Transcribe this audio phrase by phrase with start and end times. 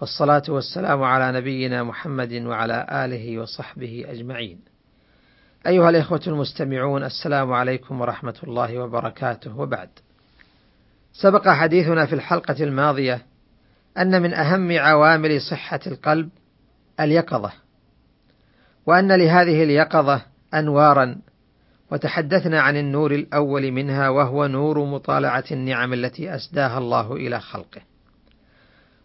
[0.00, 4.60] والصلاة والسلام على نبينا محمد وعلى آله وصحبه أجمعين.
[5.66, 9.88] أيها الإخوة المستمعون السلام عليكم ورحمة الله وبركاته وبعد.
[11.12, 13.26] سبق حديثنا في الحلقة الماضية
[13.98, 16.28] أن من أهم عوامل صحة القلب
[17.00, 17.52] اليقظة،
[18.86, 20.22] وأن لهذه اليقظة
[20.54, 21.16] أنوارا،
[21.92, 27.89] وتحدثنا عن النور الأول منها وهو نور مطالعة النعم التي أسداها الله إلى خلقه.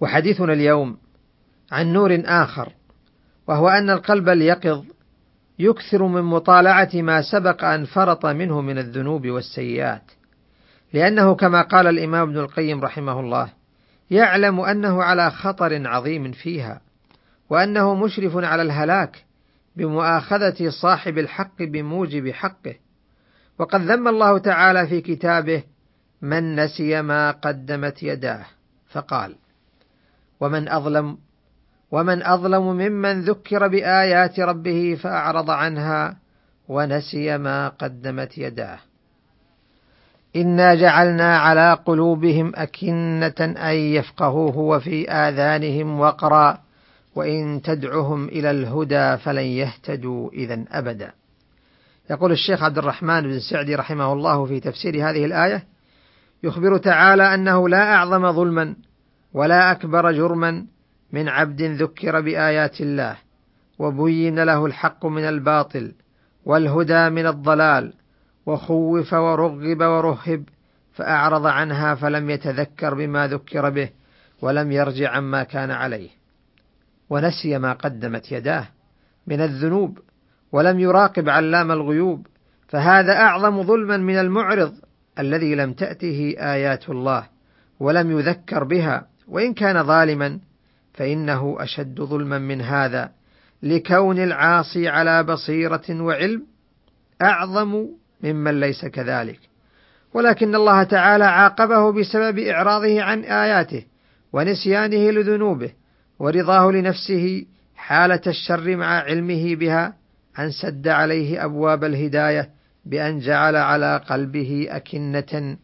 [0.00, 0.96] وحديثنا اليوم
[1.72, 2.72] عن نور آخر
[3.46, 4.84] وهو أن القلب اليقظ
[5.58, 10.10] يكثر من مطالعة ما سبق أن فرط منه من الذنوب والسيئات،
[10.92, 13.52] لأنه كما قال الإمام ابن القيم رحمه الله:
[14.10, 16.80] يعلم أنه على خطر عظيم فيها،
[17.50, 19.24] وأنه مشرف على الهلاك
[19.76, 22.74] بمؤاخذة صاحب الحق بموجب حقه،
[23.58, 25.62] وقد ذم الله تعالى في كتابه
[26.22, 28.46] من نسي ما قدمت يداه،
[28.90, 29.34] فقال:
[30.40, 31.18] ومن أظلم
[31.90, 36.16] ومن أظلم ممن ذكر بآيات ربه فأعرض عنها
[36.68, 38.78] ونسي ما قدمت يداه.
[40.36, 46.58] إنا جعلنا على قلوبهم أكنة أن يفقهوه وفي آذانهم وقرا
[47.14, 51.12] وإن تدعهم إلى الهدى فلن يهتدوا إذا أبدا.
[52.10, 55.64] يقول الشيخ عبد الرحمن بن سعدي رحمه الله في تفسير هذه الآية:
[56.42, 58.74] يخبر تعالى أنه لا أعظم ظلما
[59.34, 60.66] ولا أكبر جرما
[61.12, 63.16] من عبد ذكر بآيات الله
[63.78, 65.92] وبين له الحق من الباطل
[66.44, 67.92] والهدى من الضلال
[68.46, 70.44] وخوف ورغب ورهب
[70.92, 73.90] فأعرض عنها فلم يتذكر بما ذكر به
[74.42, 76.08] ولم يرجع عما كان عليه.
[77.10, 78.68] ونسي ما قدمت يداه
[79.26, 79.98] من الذنوب
[80.52, 82.26] ولم يراقب علام الغيوب
[82.68, 84.74] فهذا أعظم ظلما من المعرض
[85.18, 87.26] الذي لم تأته آيات الله
[87.80, 90.38] ولم يذكر بها وإن كان ظالما
[90.94, 93.12] فإنه أشد ظلما من هذا
[93.62, 96.42] لكون العاصي على بصيرة وعلم
[97.22, 97.86] أعظم
[98.22, 99.38] ممن ليس كذلك.
[100.14, 103.84] ولكن الله تعالى عاقبه بسبب إعراضه عن آياته
[104.32, 105.70] ونسيانه لذنوبه
[106.18, 107.44] ورضاه لنفسه
[107.76, 109.94] حالة الشر مع علمه بها
[110.38, 112.50] أن سد عليه أبواب الهداية
[112.84, 115.56] بأن جعل على قلبه أكنة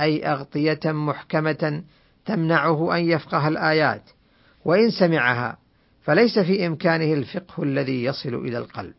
[0.00, 1.82] أي أغطية محكمة
[2.24, 4.02] تمنعه أن يفقه الآيات
[4.64, 5.58] وإن سمعها
[6.02, 8.94] فليس في إمكانه الفقه الذي يصل إلى القلب.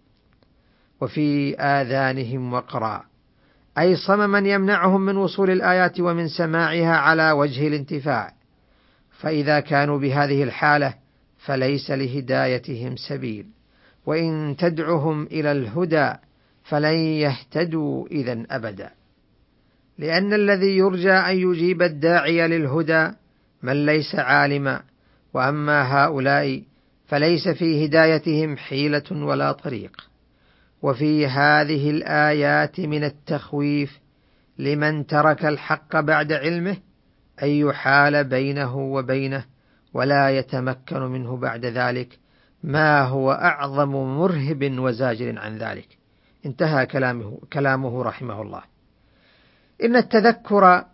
[1.01, 3.03] وفي آذانهم وقرا
[3.78, 8.34] أي صمما يمنعهم من وصول الآيات ومن سماعها على وجه الانتفاع.
[9.19, 10.94] فإذا كانوا بهذه الحالة
[11.38, 13.45] فليس لهدايتهم سبيل
[14.05, 16.13] وإن تدعهم إلى الهدى
[16.63, 18.91] فلن يهتدوا إذا أبدا.
[19.98, 23.12] لأن الذي يرجى أن يجيب الداعي للهدى
[23.64, 24.81] من ليس عالما
[25.34, 26.62] وأما هؤلاء
[27.06, 30.09] فليس في هدايتهم حيلة ولا طريق.
[30.82, 34.00] وفي هذه الآيات من التخويف
[34.59, 36.78] لمن ترك الحق بعد علمه
[37.44, 39.46] أن يحال بينه وبينه
[39.94, 42.20] ولا يتمكن منه بعد ذلك
[42.64, 45.88] ما هو أعظم مرهب وزاجر عن ذلك.
[46.46, 48.72] انتهى كلامه, كلامه رحمه الله.
[49.84, 50.86] إن التذكر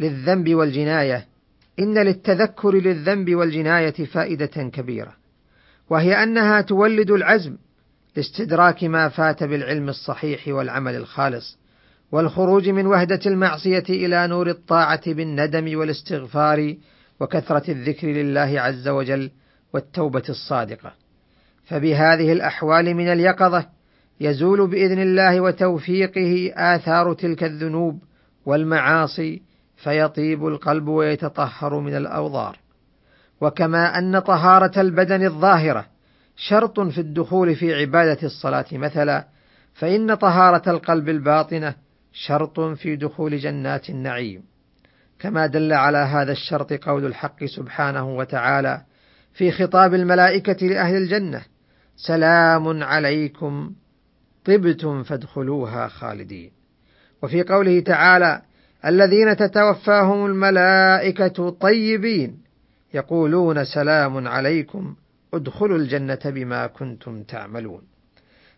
[0.00, 1.26] للذنب والجناية
[1.78, 5.16] إن للتذكر للذنب والجناية فائدة كبيرة
[5.90, 7.56] وهي أنها تولد العزم
[8.16, 11.58] لاستدراك ما فات بالعلم الصحيح والعمل الخالص
[12.12, 16.74] والخروج من وهدة المعصية إلى نور الطاعة بالندم والاستغفار
[17.20, 19.30] وكثرة الذكر لله عز وجل
[19.72, 20.92] والتوبة الصادقة.
[21.64, 23.66] فبهذه الأحوال من اليقظة
[24.20, 28.02] يزول بإذن الله وتوفيقه آثار تلك الذنوب
[28.46, 29.42] والمعاصي
[29.76, 32.58] فيطيب القلب ويتطهر من الأوضار.
[33.40, 35.86] وكما أن طهارة البدن الظاهرة
[36.36, 39.26] شرط في الدخول في عبادة الصلاة مثلا
[39.74, 41.74] فإن طهارة القلب الباطنة
[42.12, 44.42] شرط في دخول جنات النعيم.
[45.18, 48.82] كما دل على هذا الشرط قول الحق سبحانه وتعالى
[49.32, 51.42] في خطاب الملائكة لأهل الجنة
[51.96, 53.72] سلام عليكم
[54.44, 56.61] طبتم فادخلوها خالدين.
[57.22, 58.42] وفي قوله تعالى
[58.86, 62.38] الذين تتوفاهم الملائكة طيبين
[62.94, 64.94] يقولون سلام عليكم
[65.34, 67.82] ادخلوا الجنة بما كنتم تعملون.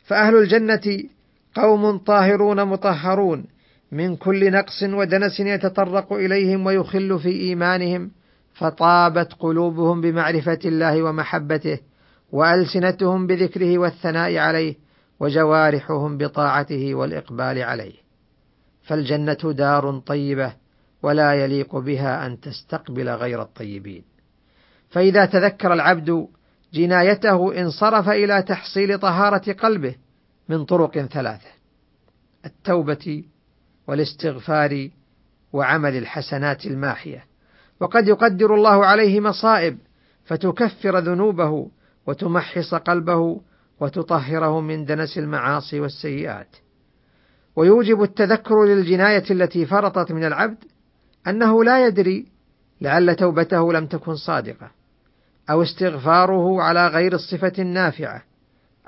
[0.05, 1.03] فأهل الجنة
[1.55, 3.45] قوم طاهرون مطهرون
[3.93, 8.11] من كل نقص ودنس يتطرق إليهم ويخل في إيمانهم
[8.55, 11.79] فطابت قلوبهم بمعرفة الله ومحبته
[12.33, 14.75] وألسنتهم بذكره والثناء عليه
[15.21, 18.04] وجوارحهم بطاعته والإقبال عليه.
[18.85, 20.53] فالجنة دار طيبة
[21.03, 24.05] ولا يليق بها أن تستقبل غير الطيبين.
[24.91, 26.27] فإذا تذكر العبد
[26.75, 29.95] جنايته انصرف إلى تحصيل طهارة قلبه
[30.49, 31.49] من طرق ثلاثة
[32.47, 33.25] التوبة
[33.87, 34.89] والاستغفار
[35.53, 37.25] وعمل الحسنات الماحية.
[37.81, 39.79] وقد يقدر الله عليه مصائب
[40.25, 41.71] فتكفر ذنوبه
[42.07, 43.41] وتمحص قلبه
[43.81, 46.57] وتطهره من دنس المعاصي والسيئات.
[47.57, 50.65] ويوجب التذكر للجناية التي فرطت من العبد
[51.27, 52.27] أنه لا يدري
[52.81, 54.71] لعل توبته لم تكن صادقة
[55.51, 58.23] أو استغفاره على غير الصفة النافعة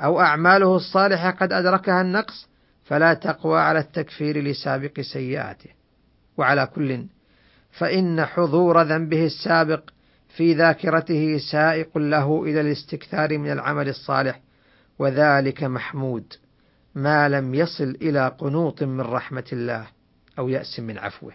[0.01, 2.49] أو أعماله الصالحة قد أدركها النقص
[2.85, 5.71] فلا تقوى على التكفير لسابق سيئاته.
[6.37, 7.07] وعلى كل
[7.71, 9.91] فإن حضور ذنبه السابق
[10.37, 14.41] في ذاكرته سائق له إلى الاستكثار من العمل الصالح
[14.99, 16.33] وذلك محمود.
[16.97, 19.87] ما لم يصل إلى قنوط من رحمة الله
[20.39, 21.33] أو يأس من عفوه.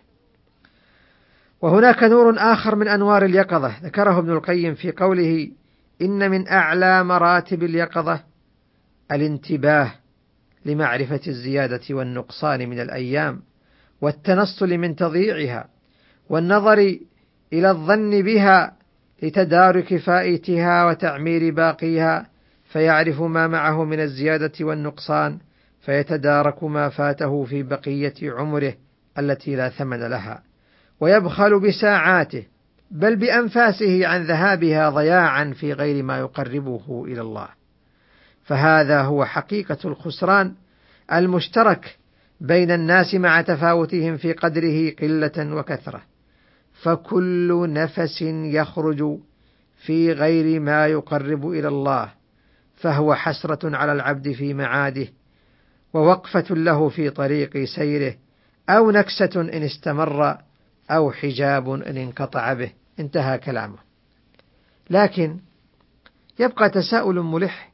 [1.61, 3.79] وهناك نور آخر من أنوار اليقظة.
[3.83, 5.51] ذكره ابن القيم في قوله
[6.01, 8.23] إن من أعلى مراتب اليقظة
[9.11, 9.91] الانتباه
[10.65, 13.41] لمعرفة الزيادة والنقصان من الأيام
[14.01, 15.67] والتنصل من تضييعها
[16.29, 16.97] والنظر
[17.53, 18.77] إلى الظن بها
[19.23, 22.27] لتدارك فائتها وتعمير باقيها
[22.65, 25.39] فيعرف ما معه من الزيادة والنقصان
[25.81, 28.73] فيتدارك ما فاته في بقية عمره
[29.19, 30.43] التي لا ثمن لها
[30.99, 32.43] ويبخل بساعاته
[32.91, 37.47] بل بأنفاسه عن ذهابها ضياعا في غير ما يقربه إلى الله.
[38.43, 40.53] فهذا هو حقيقة الخسران
[41.13, 41.97] المشترك
[42.41, 46.01] بين الناس مع تفاوتهم في قدره قلة وكثرة.
[46.81, 49.17] فكل نفس يخرج
[49.85, 52.11] في غير ما يقرب إلى الله
[52.75, 55.07] فهو حسرة على العبد في معاده
[55.93, 58.15] ووقفة له في طريق سيره
[58.69, 60.37] أو نكسة إن استمر
[60.91, 62.71] أو حجاب إن انقطع به.
[62.99, 63.77] انتهى كلامه.
[64.89, 65.37] لكن
[66.39, 67.71] يبقى تساؤل ملح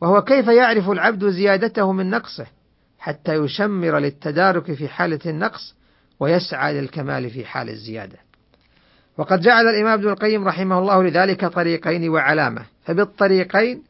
[0.00, 2.46] وهو كيف يعرف العبد زيادته من نقصه
[2.98, 5.74] حتى يشمر للتدارك في حالة النقص
[6.20, 8.18] ويسعى للكمال في حال الزيادة.
[9.18, 12.62] وقد جعل الإمام ابن القيم رحمه الله لذلك طريقين وعلامة.
[12.84, 13.82] فبالطريقين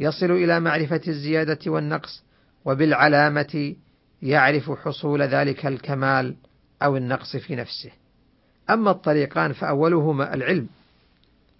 [0.00, 2.22] يصل إلى معرفة الزيادة والنقص
[2.68, 3.74] وبالعلامة
[4.22, 6.34] يعرف حصول ذلك الكمال
[6.82, 7.90] أو النقص في نفسه.
[8.70, 10.66] أما الطريقان فأولهما العلم.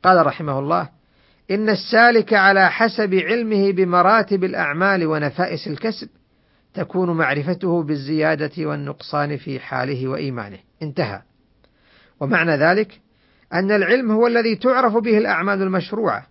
[0.02, 0.88] قال رحمه الله
[1.50, 6.08] إن السالك على حسب علمه بمراتب الأعمال ونفائس الكسب
[6.74, 10.58] تكون معرفته بالزيادة والنقصان في حاله وإيمانه.
[10.82, 11.22] انتهى.
[12.20, 13.00] ومعنى ذلك
[13.52, 16.26] أن العلم هو الذي تعرف به الأعمال المشروعة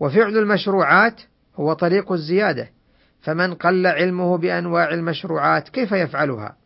[0.00, 1.20] وفعل المشروعات
[1.56, 2.75] هو طريق الزيادة
[3.20, 6.56] فمن قل علمه بأنواع المشروعات كيف يفعلها؟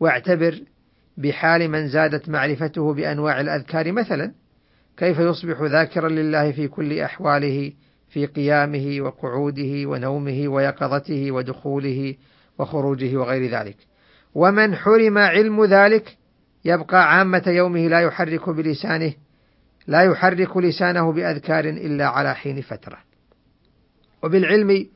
[0.00, 0.60] واعتبر
[1.16, 4.32] بحال من زادت معرفته بأنواع الأذكار مثلا
[4.96, 7.72] كيف يصبح ذاكرا لله في كل أحواله
[8.08, 12.14] في قيامه وقعوده ونومه ويقظته ودخوله
[12.58, 13.76] وخروجه وغير ذلك.
[14.34, 16.16] ومن حرم علم ذلك
[16.64, 19.12] يبقى عامة يومه لا يحرك بلسانه
[19.86, 22.98] لا يحرك لسانه بأذكار إلا على حين فترة.
[24.22, 24.86] وبالعلم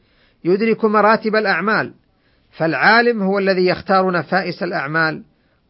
[0.47, 1.95] يدرك مراتب الأعمال
[2.51, 5.23] فالعالم هو الذي يختار نفائس الأعمال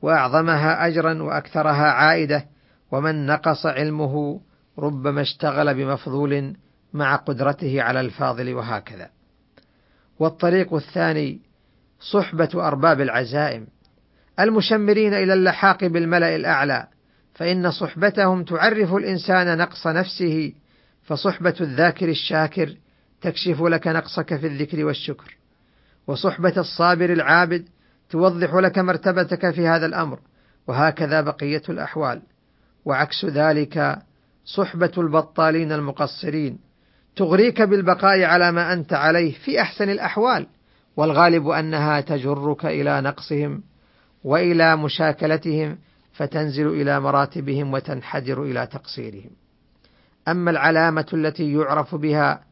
[0.02, 2.44] وأعظمها أجرا وأكثرها عائدة
[2.92, 4.40] ومن نقص علمه
[4.78, 6.56] ربما اشتغل بمفضول
[6.92, 9.10] مع قدرته على الفاضل وهكذا.
[10.18, 11.40] والطريق الثاني
[12.00, 13.66] صحبة أرباب العزائم
[14.40, 16.86] المشمرين إلى اللحاق بالملأ الأعلى
[17.34, 20.52] فإن صحبتهم تعرف الإنسان نقص نفسه
[21.02, 22.76] فصحبة الذاكر الشاكر
[23.26, 25.36] تكشف لك نقصك في الذكر والشكر
[26.06, 27.68] وصحبة الصابر العابد
[28.10, 30.18] توضح لك مرتبتك في هذا الأمر
[30.66, 32.22] وهكذا بقية الأحوال
[32.84, 33.98] وعكس ذلك
[34.44, 36.58] صحبة البطالين المقصرين
[37.16, 40.46] تغريك بالبقاء على ما أنت عليه في أحسن الأحوال
[40.96, 43.62] والغالب أنها تجرك إلى نقصهم
[44.24, 45.78] وإلى مشاكلتهم
[46.12, 49.30] فتنزل إلى مراتبهم وتنحدر إلى تقصيرهم.
[50.28, 52.45] أما العلامة التي يعرف بها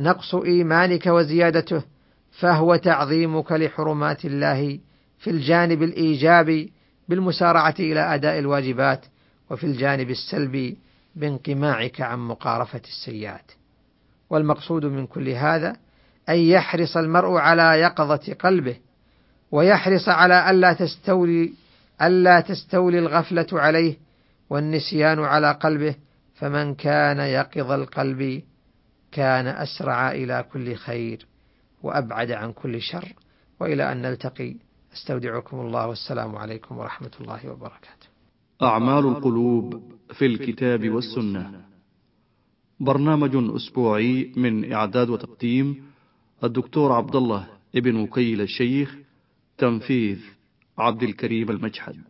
[0.00, 1.82] نقص إيمانك وزيادته
[2.30, 4.78] فهو تعظيمك لحرمات الله
[5.18, 6.72] في الجانب الإيجابي
[7.08, 9.04] بالمسارعة إلى أداء الواجبات
[9.50, 10.78] وفي الجانب السلبي
[11.16, 13.52] بانقماعك عن مقارفة السيئات.
[14.30, 15.76] والمقصود من كل هذا
[16.28, 18.76] أن يحرص المرء على يقظة قلبه
[19.50, 21.52] ويحرص على ألا تستولي
[22.02, 23.96] ألا تستولي الغفلة عليه
[24.50, 25.94] والنسيان على قلبه
[26.34, 28.42] فمن كان يقظ القلب
[29.12, 31.26] كان أسرع إلى كل خير
[31.82, 33.12] وأبعد عن كل شر
[33.60, 34.54] وإلى أن نلتقي
[34.92, 38.06] أستودعكم الله والسلام عليكم ورحمة الله وبركاته.
[38.62, 41.64] أعمال القلوب في الكتاب والسنة.
[42.80, 45.82] برنامج أسبوعي من إعداد وتقديم
[46.44, 48.96] الدكتور عبد الله ابن وكيل الشيخ
[49.58, 50.18] تنفيذ
[50.78, 52.02] عبد الكريم المجحد